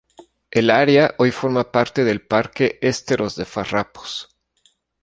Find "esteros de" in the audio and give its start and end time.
2.81-3.45